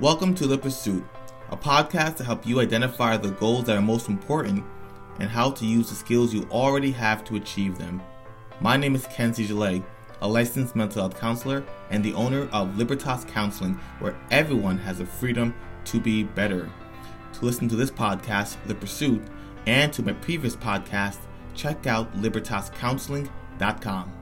[0.00, 1.04] Welcome to The Pursuit,
[1.50, 4.64] a podcast to help you identify the goals that are most important
[5.18, 8.00] and how to use the skills you already have to achieve them.
[8.62, 9.82] My name is Kenzie Gillet,
[10.22, 15.04] a licensed mental health counselor and the owner of Libertas Counseling, where everyone has the
[15.04, 15.54] freedom
[15.84, 16.70] to be better.
[17.34, 19.20] To listen to this podcast, The Pursuit,
[19.66, 21.18] and to my previous podcast,
[21.54, 24.19] check out libertascounseling.com.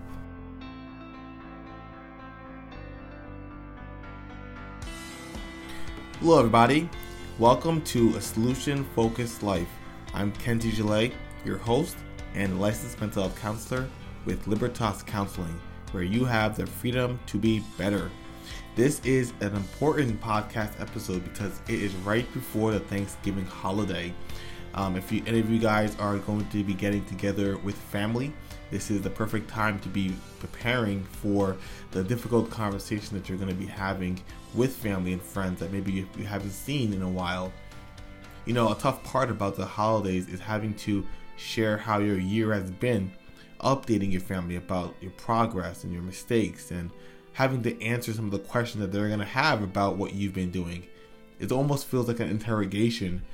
[6.21, 6.91] Hello, everybody.
[7.39, 9.69] Welcome to a solution focused life.
[10.13, 11.13] I'm Kenzie Gillet,
[11.45, 11.97] your host
[12.35, 13.89] and licensed mental health counselor
[14.25, 15.61] with Libertas Counseling,
[15.93, 18.11] where you have the freedom to be better.
[18.75, 24.13] This is an important podcast episode because it is right before the Thanksgiving holiday.
[24.79, 28.33] Um, if you, any of you guys are going to be getting together with family,
[28.71, 31.57] this is the perfect time to be preparing for
[31.91, 34.23] the difficult conversation that you're going to be having
[34.55, 37.53] with family and friends that maybe you haven't seen in a while.
[38.45, 42.55] You know, a tough part about the holidays is having to share how your year
[42.55, 43.11] has been,
[43.61, 46.93] updating your family about your progress and your mistakes, and
[47.33, 50.35] having to answer some of the questions that they're going to have about what you've
[50.35, 50.85] been doing.
[51.41, 53.25] It almost feels like an interrogation.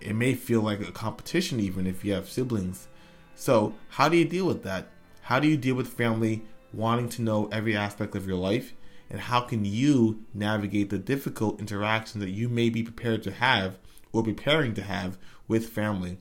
[0.00, 2.88] It may feel like a competition, even if you have siblings.
[3.34, 4.88] So, how do you deal with that?
[5.22, 6.42] How do you deal with family
[6.72, 8.74] wanting to know every aspect of your life?
[9.10, 13.78] And how can you navigate the difficult interactions that you may be prepared to have
[14.12, 16.18] or preparing to have with family?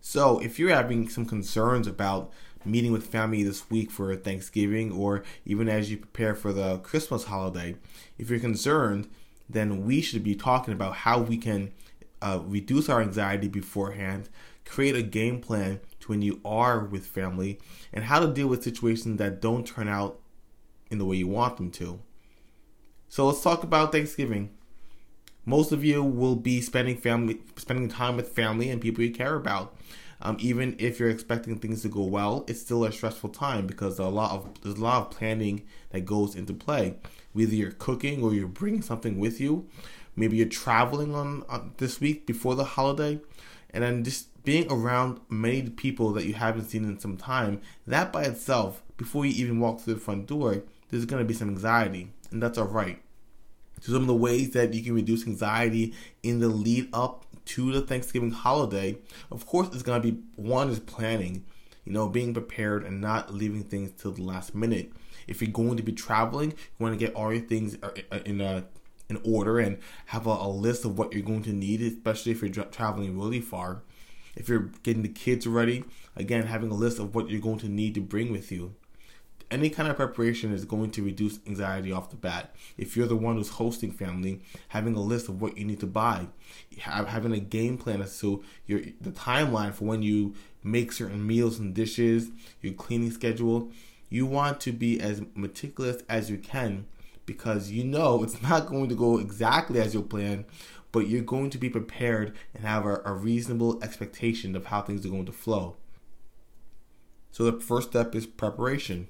[0.00, 2.32] So, if you're having some concerns about
[2.64, 7.24] meeting with family this week for Thanksgiving or even as you prepare for the Christmas
[7.24, 7.76] holiday,
[8.18, 9.08] if you're concerned,
[9.48, 11.72] then we should be talking about how we can
[12.24, 14.30] uh, reduce our anxiety beforehand,
[14.64, 17.60] create a game plan to when you are with family,
[17.92, 20.18] and how to deal with situations that don't turn out
[20.90, 22.00] in the way you want them to.
[23.10, 24.50] So let's talk about Thanksgiving.
[25.44, 29.34] Most of you will be spending family spending time with family and people you care
[29.34, 29.76] about.
[30.22, 33.98] Um, even if you're expecting things to go well, it's still a stressful time because
[33.98, 36.96] a lot of there's a lot of planning that goes into play.
[37.34, 39.68] Whether you're cooking or you're bringing something with you,
[40.16, 43.20] maybe you're traveling on, on this week before the holiday,
[43.70, 47.60] and then just being around many people that you haven't seen in some time.
[47.86, 51.34] That by itself, before you even walk through the front door, there's going to be
[51.34, 53.00] some anxiety, and that's all right.
[53.80, 55.92] So some of the ways that you can reduce anxiety
[56.22, 58.98] in the lead up to the Thanksgiving holiday,
[59.30, 61.44] of course, it's going to be one is planning,
[61.84, 64.92] you know, being prepared and not leaving things till the last minute.
[65.26, 68.20] If you're going to be traveling, you want to get all your things uh, uh,
[68.24, 68.64] in a
[69.08, 72.42] in order and have a, a list of what you're going to need, especially if
[72.42, 73.82] you're traveling really far.
[74.36, 75.84] If you're getting the kids ready,
[76.16, 78.74] again, having a list of what you're going to need to bring with you
[79.54, 82.54] any kind of preparation is going to reduce anxiety off the bat.
[82.76, 85.86] If you're the one who's hosting family, having a list of what you need to
[85.86, 86.26] buy,
[86.78, 91.58] having a game plan as to your the timeline for when you make certain meals
[91.58, 92.30] and dishes,
[92.62, 93.70] your cleaning schedule,
[94.08, 96.86] you want to be as meticulous as you can
[97.26, 100.44] because you know it's not going to go exactly as you plan,
[100.92, 105.04] but you're going to be prepared and have a, a reasonable expectation of how things
[105.04, 105.76] are going to flow.
[107.30, 109.08] So the first step is preparation.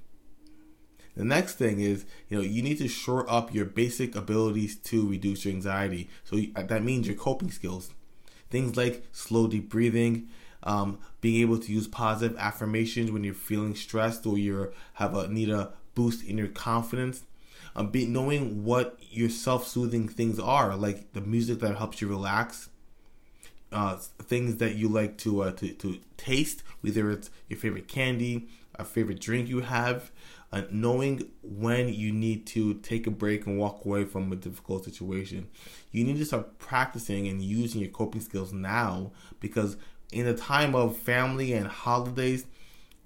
[1.17, 5.09] The next thing is, you know, you need to shore up your basic abilities to
[5.09, 6.09] reduce your anxiety.
[6.25, 7.93] So that means your coping skills.
[8.51, 10.29] Things like slow deep breathing,
[10.65, 15.29] um, being able to use positive affirmations when you're feeling stressed or you have a
[15.29, 17.23] need a boost in your confidence.
[17.77, 22.69] Um, be, knowing what your self-soothing things are, like the music that helps you relax,
[23.73, 28.49] uh, things that you like to, uh, to to taste, whether it's your favorite candy,
[28.77, 30.13] a favorite drink you have,
[30.53, 34.85] uh, knowing when you need to take a break and walk away from a difficult
[34.85, 35.49] situation.
[35.91, 39.11] You need to start practicing and using your coping skills now
[39.41, 39.77] because
[40.13, 42.47] in a time of family and holidays,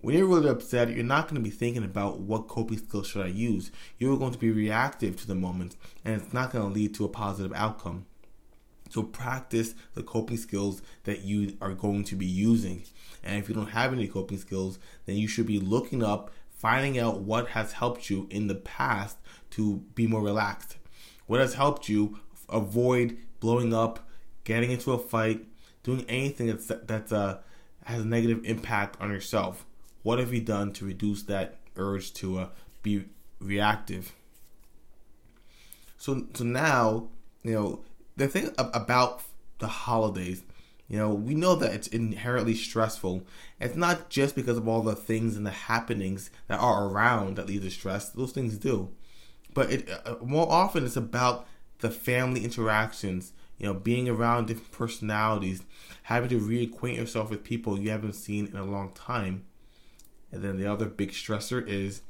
[0.01, 3.25] when you're really upset, you're not going to be thinking about what coping skills should
[3.25, 3.71] I use.
[3.99, 7.05] You're going to be reactive to the moment, and it's not going to lead to
[7.05, 8.07] a positive outcome.
[8.91, 12.85] So practice the coping skills that you are going to be using.
[13.23, 16.99] And if you don't have any coping skills, then you should be looking up finding
[16.99, 19.17] out what has helped you in the past
[19.51, 20.77] to be more relaxed.
[21.27, 22.19] What has helped you
[22.49, 24.09] avoid blowing up,
[24.45, 25.47] getting into a fight,
[25.83, 27.39] doing anything that's that's uh,
[27.85, 29.65] has a negative impact on yourself.
[30.09, 32.49] What have you done to reduce that urge to uh,
[32.83, 33.05] be
[33.41, 34.15] reactive?
[35.99, 37.09] So so now
[37.43, 37.85] you know
[38.17, 39.21] the thing about
[39.59, 40.45] the holidays
[40.89, 43.23] you know, we know that it's inherently stressful.
[43.61, 47.47] It's not just because of all the things and the happenings that are around that
[47.47, 48.09] lead to stress.
[48.09, 48.89] Those things do.
[49.53, 51.47] But it uh, more often it's about
[51.81, 55.61] the family interactions, you know, being around different personalities,
[56.05, 59.45] having to reacquaint yourself with people you haven't seen in a long time.
[60.31, 62.03] And then the other big stressor is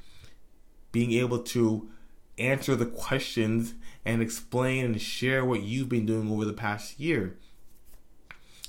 [0.91, 1.89] being able to
[2.37, 3.75] answer the questions
[4.05, 7.37] and explain and share what you've been doing over the past year.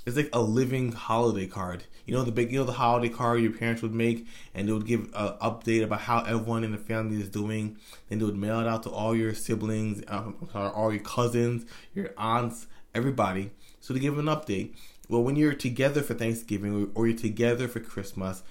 [0.07, 1.85] It's like a living holiday card.
[2.07, 4.73] You know the big, you know the holiday card your parents would make, and they
[4.73, 7.77] would give an update about how everyone in the family is doing.
[8.09, 12.11] Then they would mail it out to all your siblings, uh, all your cousins, your
[12.17, 14.75] aunts, everybody, so to give an update.
[15.09, 18.43] Well, when you're together for Thanksgiving or you're together for Christmas,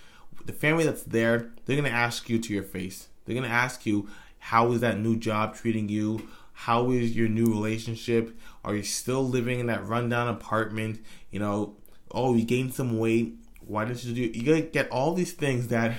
[0.45, 3.07] the family that's there, they're gonna ask you to your face.
[3.25, 4.09] They're gonna ask you,
[4.39, 6.27] how is that new job treating you?
[6.53, 8.37] How is your new relationship?
[8.65, 10.99] Are you still living in that rundown apartment?
[11.31, 11.77] You know,
[12.11, 13.35] oh, you gained some weight.
[13.61, 14.39] Why didn't you do?
[14.39, 15.95] You're gonna get all these things that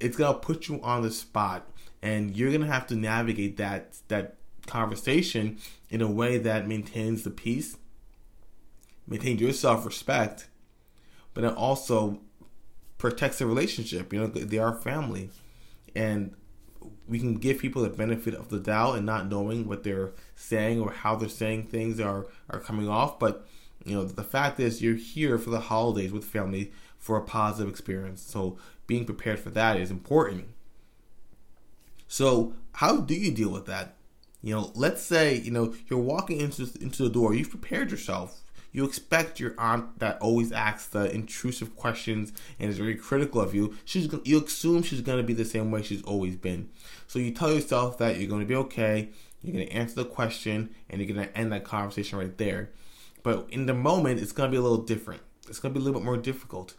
[0.00, 1.70] it's gonna put you on the spot,
[2.02, 4.36] and you're gonna have to navigate that that
[4.66, 5.58] conversation
[5.90, 7.76] in a way that maintains the peace,
[9.06, 10.48] maintains your self respect,
[11.34, 12.20] but it also
[12.98, 14.12] protects the relationship.
[14.12, 15.30] You know, they are family,
[15.94, 16.34] and
[17.08, 20.80] we can give people the benefit of the doubt and not knowing what they're saying
[20.80, 23.18] or how they're saying things are are coming off.
[23.18, 23.46] But
[23.84, 27.70] you know, the fact is, you're here for the holidays with family for a positive
[27.70, 28.22] experience.
[28.22, 30.48] So being prepared for that is important.
[32.08, 33.94] So how do you deal with that?
[34.42, 37.34] You know, let's say you know you're walking into into the door.
[37.34, 38.42] You've prepared yourself
[38.72, 43.54] you expect your aunt that always asks the intrusive questions and is very critical of
[43.54, 43.76] you.
[43.84, 46.68] She's you assume she's gonna be the same way she's always been.
[47.06, 49.10] So you tell yourself that you're gonna be okay.
[49.42, 52.70] You're gonna answer the question and you're gonna end that conversation right there.
[53.22, 55.22] But in the moment, it's gonna be a little different.
[55.48, 56.74] It's gonna be a little bit more difficult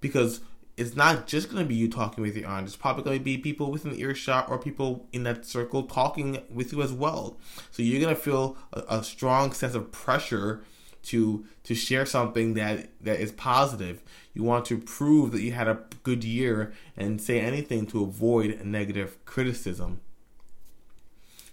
[0.00, 0.40] because
[0.76, 2.66] it's not just going to be you talking with your aunt.
[2.66, 6.72] It's probably going to be people within earshot or people in that circle talking with
[6.72, 7.36] you as well.
[7.70, 10.64] So you're going to feel a, a, strong sense of pressure
[11.04, 14.02] to to share something that that is positive.
[14.34, 18.64] You want to prove that you had a good year and say anything to avoid
[18.64, 20.00] negative criticism.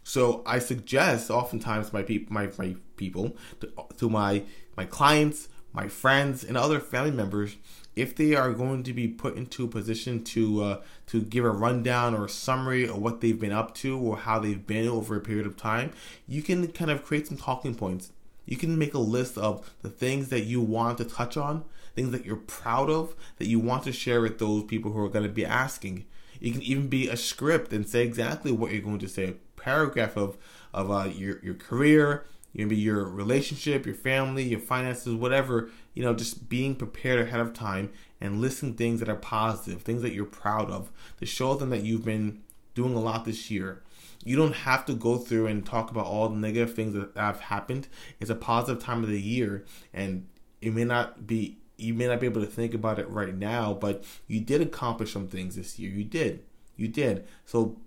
[0.03, 4.43] So I suggest oftentimes my people, my, my people, to, to my
[4.75, 7.57] my clients, my friends, and other family members,
[7.95, 11.51] if they are going to be put into a position to uh, to give a
[11.51, 15.15] rundown or a summary of what they've been up to or how they've been over
[15.15, 15.91] a period of time,
[16.27, 18.11] you can kind of create some talking points
[18.49, 21.63] you can make a list of the things that you want to touch on,
[21.93, 25.09] things that you're proud of, that you want to share with those people who are
[25.09, 26.07] going to be asking.
[26.41, 29.25] It can even be a script and say exactly what you're going to say.
[29.25, 30.35] A paragraph of
[30.73, 32.25] of uh, your your career,
[32.55, 35.69] maybe your relationship, your family, your finances, whatever.
[35.93, 40.01] You know, just being prepared ahead of time and listing things that are positive, things
[40.01, 42.41] that you're proud of, to show them that you've been
[42.73, 43.83] doing a lot this year
[44.23, 47.39] you don't have to go through and talk about all the negative things that have
[47.39, 47.87] happened.
[48.19, 50.27] It's a positive time of the year, and
[50.61, 53.73] it may not be you may not be able to think about it right now,
[53.73, 55.89] but you did accomplish some things this year.
[55.89, 56.43] You did.
[56.75, 57.25] You did.
[57.45, 57.79] So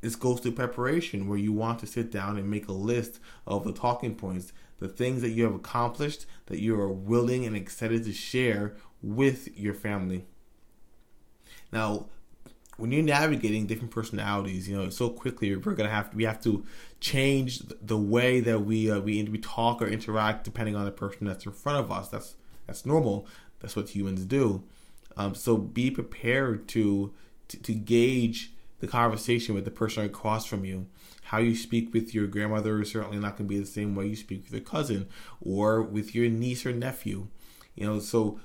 [0.00, 3.64] this goes to preparation where you want to sit down and make a list of
[3.64, 8.04] the talking points, the things that you have accomplished that you are willing and excited
[8.04, 10.26] to share with your family.
[11.72, 12.06] Now,
[12.80, 16.42] when you're navigating different personalities, you know, so quickly we're gonna have to, we have
[16.42, 16.64] to
[17.00, 21.26] change the way that we uh, we we talk or interact depending on the person
[21.26, 22.08] that's in front of us.
[22.08, 23.26] That's that's normal.
[23.60, 24.64] That's what humans do.
[25.16, 27.12] Um, so be prepared to,
[27.48, 30.86] to to gauge the conversation with the person across from you.
[31.24, 34.06] How you speak with your grandmother is certainly not going to be the same way
[34.06, 35.06] you speak with your cousin
[35.40, 37.28] or with your niece or nephew.
[37.76, 38.40] You know, so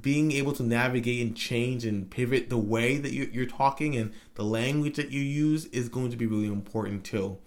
[0.00, 4.44] being able to navigate and change and pivot the way that you're talking and the
[4.44, 7.38] language that you use is going to be really important too.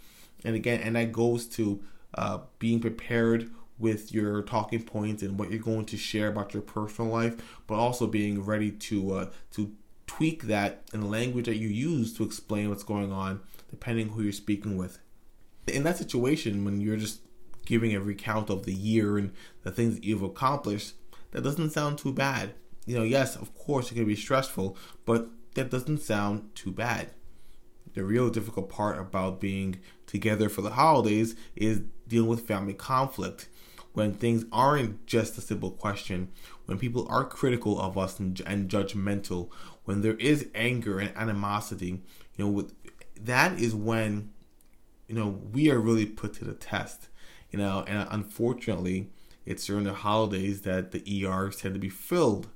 [0.43, 1.81] And again, and that goes to
[2.13, 6.63] uh, being prepared with your talking points and what you're going to share about your
[6.63, 7.35] personal life,
[7.67, 9.73] but also being ready to uh, to
[10.07, 14.21] tweak that in the language that you use to explain what's going on, depending who
[14.21, 14.99] you're speaking with.
[15.67, 17.21] In that situation, when you're just
[17.65, 20.93] giving a recount of the year and the things that you've accomplished,
[21.35, 22.53] that doesn't sound too bad.
[22.85, 27.09] You know, yes, of course it can be stressful, but that doesn't sound too bad.
[27.93, 33.49] The real difficult part about being together for the holidays is dealing with family conflict.
[33.91, 36.29] When things aren't just a simple question,
[36.67, 39.49] when people are critical of us and, and judgmental,
[39.83, 42.01] when there is anger and animosity,
[42.37, 42.73] you know, with,
[43.19, 44.31] that is when,
[45.09, 47.09] you know, we are really put to the test.
[47.51, 49.09] You know, and unfortunately,
[49.45, 52.47] it's during the holidays that the ERs tend to be filled.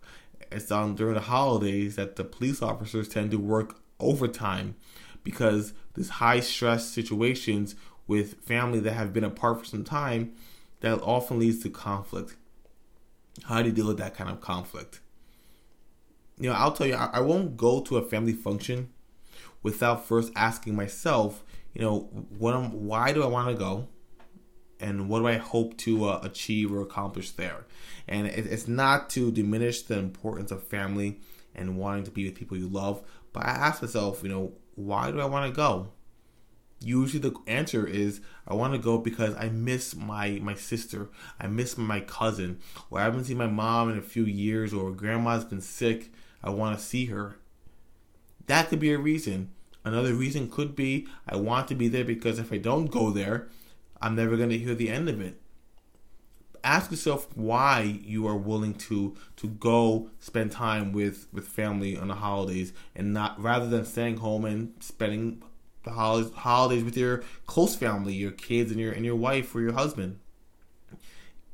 [0.51, 4.75] It's during the holidays that the police officers tend to work overtime
[5.23, 7.75] because these high stress situations
[8.07, 10.33] with family that have been apart for some time,
[10.79, 12.35] that often leads to conflict.
[13.43, 15.01] How do you deal with that kind of conflict?
[16.39, 18.89] You know, I'll tell you, I, I won't go to a family function
[19.61, 21.43] without first asking myself,
[21.73, 23.87] you know, what am, why do I want to go?
[24.79, 27.65] And what do I hope to uh, achieve or accomplish there?
[28.07, 31.19] And it, it's not to diminish the importance of family
[31.55, 35.11] and wanting to be with people you love, but I ask myself, you know, why
[35.11, 35.89] do I want to go?
[36.81, 41.47] Usually the answer is I want to go because I miss my my sister, I
[41.47, 42.59] miss my cousin,
[42.89, 46.13] or I haven't seen my mom in a few years, or grandma's been sick.
[46.41, 47.35] I want to see her.
[48.47, 49.51] That could be a reason.
[49.83, 53.49] Another reason could be I want to be there because if I don't go there,
[54.01, 55.39] I'm never going to hear the end of it.
[56.63, 62.09] Ask yourself why you are willing to to go spend time with with family on
[62.09, 65.41] the holidays and not rather than staying home and spending
[65.83, 69.61] the holidays holidays with your close family, your kids and your and your wife or
[69.61, 70.19] your husband.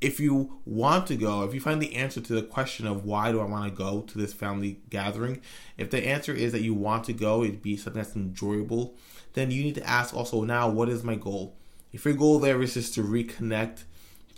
[0.01, 3.31] If you want to go, if you find the answer to the question of why
[3.31, 5.41] do I want to go to this family gathering,
[5.77, 8.95] if the answer is that you want to go, it'd be something that's enjoyable,
[9.33, 11.55] then you need to ask also now what is my goal?
[11.95, 13.85] If your goal there is just to reconnect,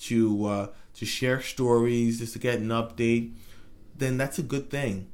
[0.01, 3.33] to uh, to share stories, just to get an update,
[3.95, 5.09] then that's a good thing.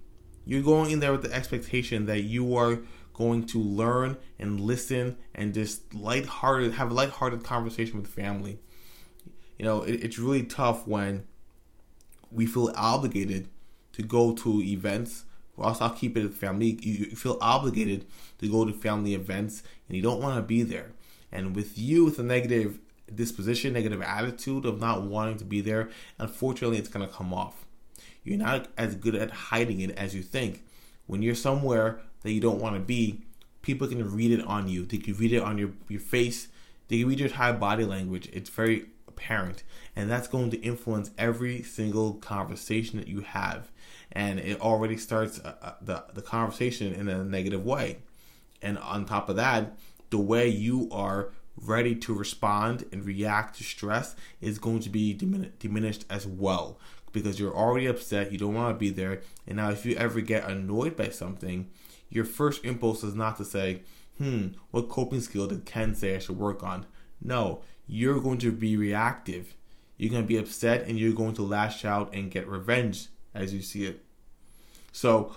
[0.46, 2.80] You're going in there with the expectation that you are
[3.14, 8.60] going to learn and listen and just lighthearted have a lighthearted conversation with family.
[9.58, 11.26] You know, it, it's really tough when
[12.30, 13.48] we feel obligated
[13.94, 15.24] to go to events.
[15.56, 16.78] Or us, I'll keep it a family.
[16.82, 18.06] You feel obligated
[18.40, 20.92] to go to family events and you don't want to be there.
[21.34, 22.80] And with you with a negative
[23.14, 27.66] disposition, negative attitude of not wanting to be there, unfortunately, it's going to come off.
[28.24, 30.64] You're not as good at hiding it as you think.
[31.08, 33.24] When you're somewhere that you don't want to be,
[33.64, 34.86] people can read it on you.
[34.86, 36.48] They can read it on your, your face.
[36.88, 38.30] They can read your entire body language.
[38.32, 39.64] It's very apparent.
[39.96, 43.72] And that's going to influence every single conversation that you have.
[44.12, 47.98] And it already starts uh, uh the, the conversation in a negative way.
[48.62, 49.76] And on top of that,
[50.14, 55.16] the way you are ready to respond and react to stress is going to be
[55.16, 56.78] dimin- diminished as well
[57.12, 59.22] because you're already upset, you don't want to be there.
[59.48, 61.72] And now, if you ever get annoyed by something,
[62.10, 63.82] your first impulse is not to say,
[64.20, 66.86] hmm, what coping skill did Ken say I should work on?
[67.20, 69.56] No, you're going to be reactive.
[69.98, 73.52] You're going to be upset and you're going to lash out and get revenge as
[73.52, 74.06] you see it.
[74.92, 75.36] So,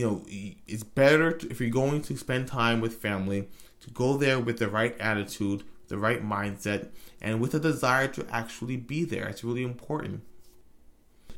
[0.00, 0.24] you know,
[0.66, 3.50] it's better to, if you're going to spend time with family
[3.82, 6.88] to go there with the right attitude, the right mindset,
[7.20, 9.28] and with a desire to actually be there.
[9.28, 10.22] It's really important.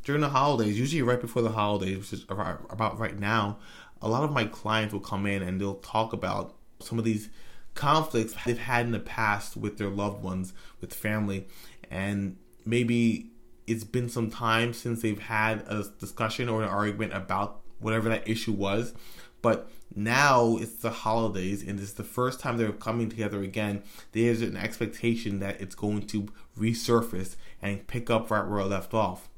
[0.04, 3.58] During the holidays, usually right before the holidays, which is about right now,
[4.00, 7.30] a lot of my clients will come in and they'll talk about some of these
[7.74, 11.48] conflicts they've had in the past with their loved ones, with family,
[11.90, 13.32] and maybe
[13.66, 18.28] it's been some time since they've had a discussion or an argument about whatever that
[18.28, 18.94] issue was.
[19.42, 23.82] But now it's the holidays and it's the first time they're coming together again.
[24.12, 28.94] There's an expectation that it's going to resurface and pick up right where it left
[28.94, 29.28] off.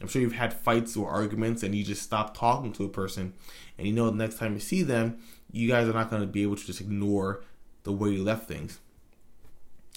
[0.00, 3.32] I'm sure you've had fights or arguments and you just stop talking to a person
[3.78, 5.18] and you know the next time you see them,
[5.50, 7.42] you guys are not going to be able to just ignore
[7.84, 8.80] the way you left things.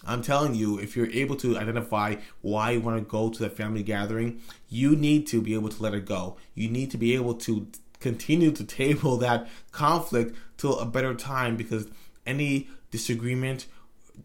[0.05, 3.49] I'm telling you, if you're able to identify why you want to go to the
[3.49, 4.39] family gathering,
[4.69, 6.37] you need to be able to let it go.
[6.53, 7.67] You need to be able to
[7.99, 11.87] continue to table that conflict till a better time because
[12.25, 13.65] any disagreement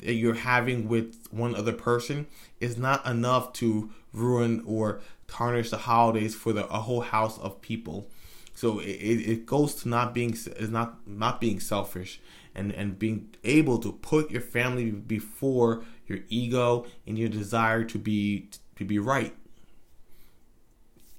[0.01, 2.27] that you're having with one other person
[2.61, 7.61] is not enough to ruin or tarnish the holidays for the a whole house of
[7.61, 8.09] people.
[8.55, 12.21] So it, it goes to not being is not not being selfish
[12.55, 17.99] and and being able to put your family before your ego and your desire to
[17.99, 19.35] be to be right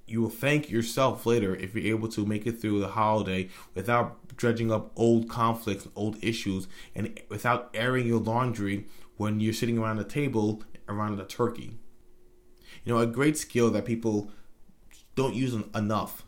[0.06, 4.36] you will thank yourself later if you're able to make it through the holiday without
[4.36, 8.86] dredging up old conflicts, and old issues, and without airing your laundry
[9.18, 11.78] when you're sitting around the table around the turkey.
[12.84, 14.32] You know, a great skill that people
[15.16, 16.24] don't use enough.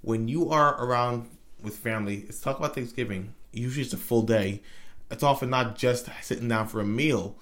[0.00, 1.28] When you are around
[1.62, 3.34] with family, let's talk about Thanksgiving.
[3.52, 4.62] Usually it's a full day.
[5.10, 7.38] It's often not just sitting down for a meal.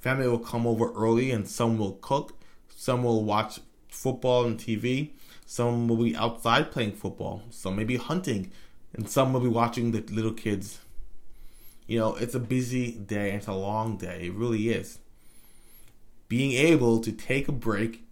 [0.00, 2.38] Family will come over early and some will cook,
[2.68, 3.60] some will watch
[3.94, 5.10] football and TV.
[5.46, 7.42] Some will be outside playing football.
[7.50, 8.50] Some may be hunting.
[8.92, 10.80] And some will be watching the little kids.
[11.86, 13.32] You know, it's a busy day.
[13.32, 14.26] It's a long day.
[14.26, 14.98] It really is.
[16.28, 18.04] Being able to take a break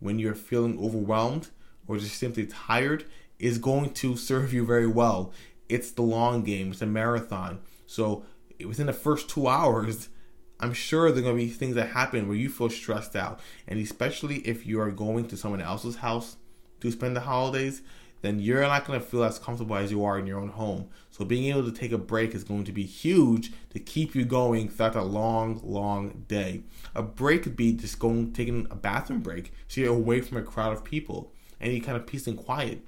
[0.00, 1.48] when you're feeling overwhelmed
[1.86, 3.04] or just simply tired
[3.38, 5.32] is going to serve you very well.
[5.68, 7.60] It's the long game, it's a marathon.
[7.86, 8.24] So
[8.64, 10.08] within the first two hours,
[10.58, 13.40] I'm sure there are going to be things that happen where you feel stressed out.
[13.68, 16.36] And especially if you are going to someone else's house
[16.80, 17.82] to spend the holidays,
[18.22, 20.88] then you're not going to feel as comfortable as you are in your own home.
[21.10, 24.24] So being able to take a break is going to be huge to keep you
[24.24, 26.62] going throughout a long, long day.
[26.94, 30.42] A break could be just going taking a bathroom break so you're away from a
[30.42, 32.80] crowd of people, any kind of peace and quiet.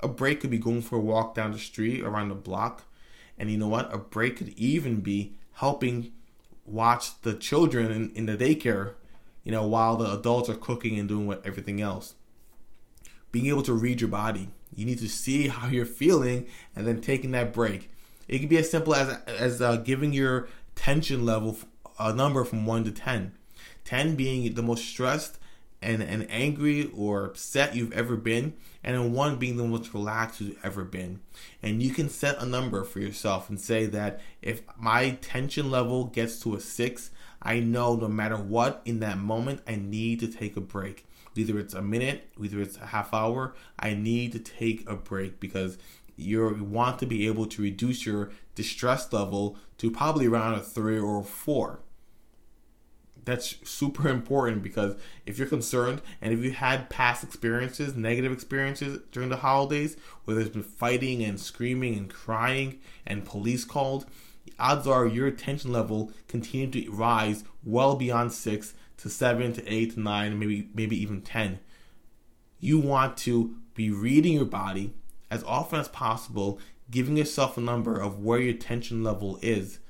[0.00, 2.84] A break could be going for a walk down the street around the block.
[3.38, 3.92] And you know what?
[3.92, 6.12] A break could even be helping
[6.66, 8.94] watch the children in, in the daycare,
[9.44, 12.14] you know, while the adults are cooking and doing what, everything else.
[13.32, 14.48] Being able to read your body.
[14.74, 17.90] You need to see how you're feeling and then taking that break.
[18.28, 21.56] It can be as simple as as uh, giving your tension level
[21.98, 23.32] a number from 1 to 10.
[23.84, 25.38] 10 being the most stressed
[25.86, 30.40] and, and angry or upset you've ever been, and then 1 being the most relaxed
[30.40, 31.20] you've ever been.
[31.62, 36.06] And you can set a number for yourself and say that if my tension level
[36.06, 40.26] gets to a 6, I know no matter what in that moment, I need to
[40.26, 43.54] take a break Whether it's a minute, whether it's a half hour.
[43.78, 45.78] I need to take a break because
[46.16, 50.98] you want to be able to reduce your distress level to probably around a three
[50.98, 51.80] or four.
[53.26, 54.94] That's super important because
[55.26, 60.36] if you're concerned and if you had past experiences, negative experiences during the holidays, where
[60.36, 64.06] there's been fighting and screaming and crying and police called,
[64.60, 69.94] odds are your attention level continued to rise well beyond six to seven to eight
[69.94, 71.58] to nine, maybe maybe even ten.
[72.60, 74.94] You want to be reading your body
[75.32, 76.60] as often as possible,
[76.92, 79.80] giving yourself a number of where your tension level is,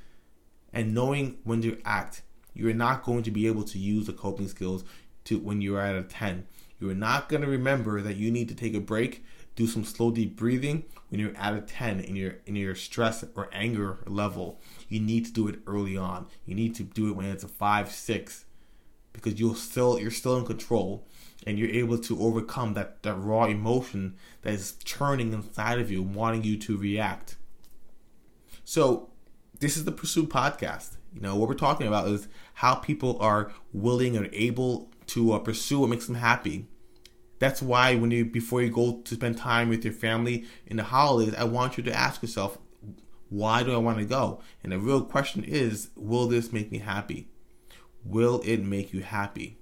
[0.73, 2.23] and knowing when to act.
[2.57, 4.85] You're not going to be able to use the coping skills
[5.25, 6.47] to when you're at a 10.
[6.79, 10.11] You're not going to remember that you need to take a break, do some slow
[10.11, 14.61] deep breathing when you're at a 10 in your in your stress or anger level.
[14.89, 16.27] You need to do it early on.
[16.45, 18.45] You need to do it when it's a 5, 6
[19.17, 21.07] because you'll still you're still in control
[21.47, 26.03] and you're able to overcome that, that raw emotion that is churning inside of you
[26.03, 27.37] wanting you to react
[28.65, 29.11] so
[29.59, 33.51] this is the pursuit podcast you know what we're talking about is how people are
[33.73, 36.67] willing and able to uh, pursue what makes them happy
[37.39, 40.85] that's why when you before you go to spend time with your family in the
[40.85, 42.59] holidays i want you to ask yourself
[43.29, 46.79] why do i want to go and the real question is will this make me
[46.79, 47.27] happy
[48.09, 49.59] Will it make you happy?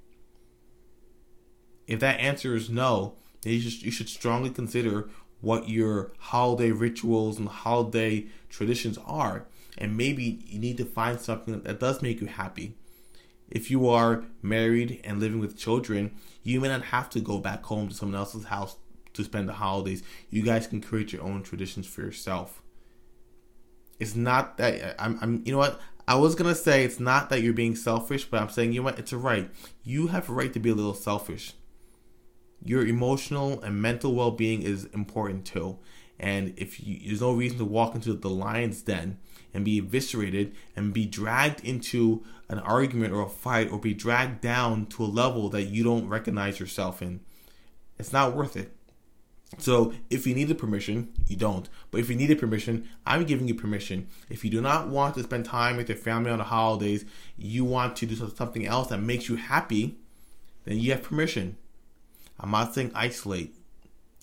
[1.87, 5.09] If that answer is no, then you should, you should strongly consider
[5.41, 9.47] what your holiday rituals and holiday traditions are.
[9.77, 12.77] And maybe you need to find something that does make you happy.
[13.51, 17.65] If you are married and living with children, you may not have to go back
[17.65, 18.77] home to someone else's house
[19.15, 20.03] to spend the holidays.
[20.31, 22.63] You guys can create your own traditions for yourself.
[24.01, 25.81] It's not that I'm, I'm you know what?
[26.07, 28.85] I was gonna say it's not that you're being selfish, but I'm saying you know
[28.85, 28.99] what?
[28.99, 29.51] It's a right.
[29.85, 31.55] You have a right to be a little selfish.
[32.65, 35.79] Your emotional and mental well-being is important too.
[36.19, 39.19] And if you, there's no reason to walk into the lion's den
[39.55, 44.41] and be eviscerated and be dragged into an argument or a fight or be dragged
[44.41, 47.21] down to a level that you don't recognize yourself in,
[47.99, 48.73] it's not worth it.
[49.59, 51.69] So if you needed permission, you don't.
[51.91, 54.09] But if you needed permission, I'm giving you permission.
[54.29, 57.05] If you do not want to spend time with your family on the holidays,
[57.37, 59.99] you want to do something else that makes you happy,
[60.65, 61.57] then you have permission.
[62.41, 63.55] I'm not saying isolate.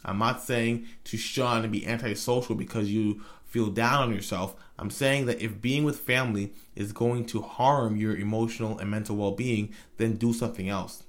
[0.03, 4.55] I'm not saying to shun and be antisocial because you feel down on yourself.
[4.79, 9.15] I'm saying that if being with family is going to harm your emotional and mental
[9.15, 11.03] well being, then do something else.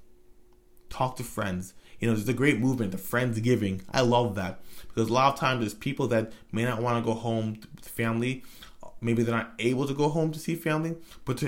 [0.91, 3.81] Talk to friends you know, there's a great movement, the friends giving.
[3.93, 7.09] I love that because a lot of times there's people that may not want to
[7.09, 8.43] go home to family.
[9.01, 11.45] Maybe they're not able to go home to see family, but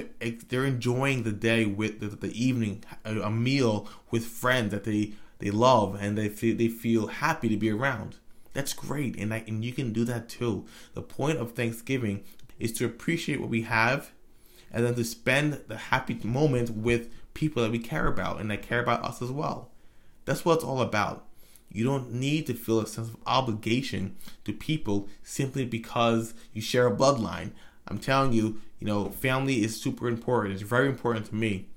[0.48, 5.50] they're enjoying the day with the, the evening, a meal with friends that they they
[5.50, 8.16] love and they feel they feel happy to be around.
[8.54, 10.64] That's great, and I, and you can do that too.
[10.94, 12.24] The point of Thanksgiving
[12.58, 14.12] is to appreciate what we have,
[14.72, 18.62] and then to spend the happy moment with people that we care about and that
[18.62, 19.70] care about us as well.
[20.24, 21.26] That's what it's all about.
[21.70, 26.86] You don't need to feel a sense of obligation to people simply because you share
[26.86, 27.50] a bloodline.
[27.86, 30.54] I'm telling you, you know, family is super important.
[30.54, 31.68] It's very important to me.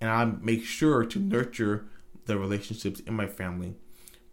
[0.00, 1.84] And I make sure to nurture
[2.28, 3.74] the relationships in my family.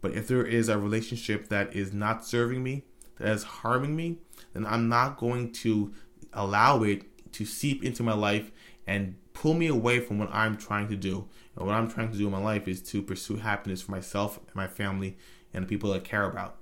[0.00, 2.84] But if there is a relationship that is not serving me,
[3.18, 4.18] that is harming me,
[4.52, 5.92] then I'm not going to
[6.32, 8.52] allow it to seep into my life
[8.86, 11.28] and pull me away from what I'm trying to do.
[11.56, 14.38] And what I'm trying to do in my life is to pursue happiness for myself
[14.38, 15.16] and my family
[15.52, 16.56] and the people I care about.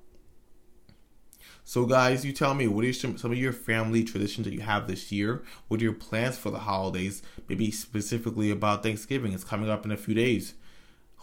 [1.66, 4.86] So, guys, you tell me what are some of your family traditions that you have
[4.86, 5.42] this year?
[5.68, 7.22] What are your plans for the holidays?
[7.48, 9.32] Maybe specifically about Thanksgiving.
[9.32, 10.54] It's coming up in a few days.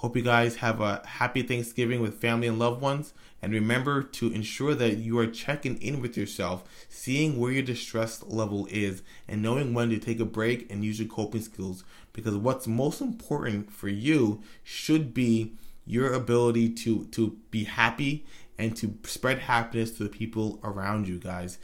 [0.02, 3.14] Hope you guys have a happy Thanksgiving with family and loved ones.
[3.40, 8.24] And remember to ensure that you are checking in with yourself, seeing where your distress
[8.24, 11.84] level is, and knowing when to take a break and use your coping skills.
[12.14, 15.54] Because what's most important for you should be
[15.86, 18.26] your ability to, to be happy
[18.58, 21.60] and to spread happiness to the people around you, guys.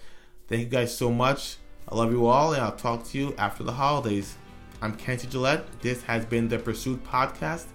[0.47, 1.57] Thank you guys so much.
[1.89, 4.35] I love you all, and I'll talk to you after the holidays.
[4.79, 5.65] I'm Kenzie Gillet.
[5.81, 7.65] This has been the Pursuit Podcast.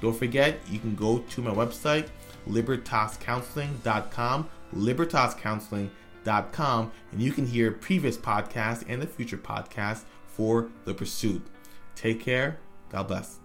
[0.00, 2.08] Don't forget, you can go to my website,
[2.48, 11.46] libertascounseling.com, libertascounseling.com, and you can hear previous podcasts and the future podcasts for The Pursuit.
[11.94, 12.58] Take care.
[12.90, 13.39] God bless.